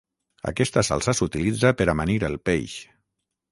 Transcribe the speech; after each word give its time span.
Aquesta 0.51 0.83
salsa 0.87 1.13
s'utilitza 1.19 1.73
per 1.83 1.89
amanir 1.95 2.17
el 2.31 2.41
peix 2.51 2.77